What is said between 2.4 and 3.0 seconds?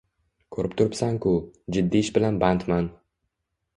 bandman.